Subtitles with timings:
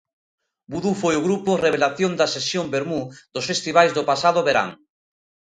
[0.71, 3.01] Vudú foi o grupo revelación da sesión vermú
[3.33, 4.69] dos festivais do pasado verán.